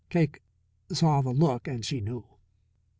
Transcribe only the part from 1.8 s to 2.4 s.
she knew.